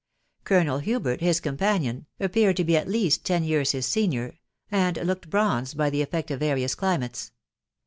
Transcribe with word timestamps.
Colonel 0.45 0.79
Hu 0.79 0.99
bert, 0.99 1.21
his 1.21 1.39
companion, 1.39 2.07
appeared 2.19 2.57
to 2.57 2.63
be 2.63 2.75
at 2.75 2.87
least 2.87 3.23
ten 3.23 3.43
years 3.43 3.73
his 3.73 3.85
senior, 3.85 4.39
and 4.71 4.97
looked 4.97 5.29
bronzed 5.29 5.77
by 5.77 5.91
the 5.91 6.01
effect 6.01 6.31
if 6.31 6.39
various, 6.39 6.73
climates. 6.73 7.31